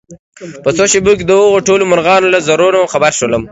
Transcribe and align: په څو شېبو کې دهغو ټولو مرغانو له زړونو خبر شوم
په 0.63 0.69
څو 0.77 0.83
شېبو 0.91 1.13
کې 1.17 1.25
دهغو 1.29 1.65
ټولو 1.67 1.83
مرغانو 1.91 2.31
له 2.33 2.39
زړونو 2.47 2.79
خبر 2.93 3.11
شوم 3.19 3.43